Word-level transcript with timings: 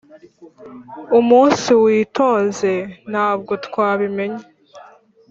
umunsi 1.19 1.69
witonze, 1.83 2.71
ntabwo 3.11 3.53
twabimenya, 3.65 4.43